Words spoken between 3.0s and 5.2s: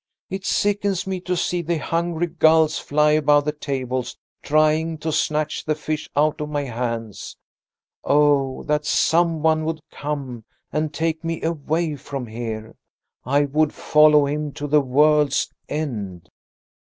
above the tables trying to